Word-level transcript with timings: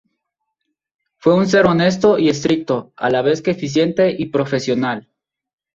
Fue 1.19 1.35
un 1.35 1.45
ser 1.47 1.67
honesto 1.67 2.17
y 2.17 2.29
estricto, 2.29 2.91
a 2.95 3.11
la 3.11 3.21
vez 3.21 3.43
que 3.43 3.51
eficiente 3.51 4.15
y 4.17 4.29
profesional. 4.31 5.07